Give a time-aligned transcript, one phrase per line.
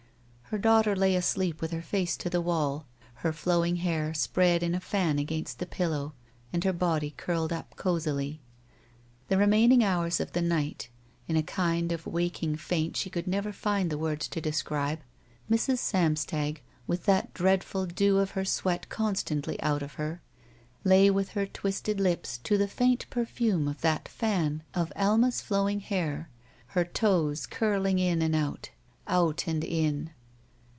[0.53, 4.75] Her daughter lay asleep, with her face to the wall, her flowing hair spread in
[4.75, 6.13] a fan against the pillow
[6.51, 8.41] and her body curled up cozily.
[9.29, 10.89] The remaining hours of the night,
[11.29, 14.99] in a kind of waldng faint she could never find the words to describe,
[15.49, 15.77] Mrs.
[15.77, 20.21] Samstag, with that dreadful dew of her sweat constantly out over her,
[20.83, 25.79] lay with her twisted lips to the faint perfume of that fan of Alma's flowing
[25.79, 26.29] hair,
[26.75, 28.71] her toes curling in and out.
[29.07, 30.09] Out and in.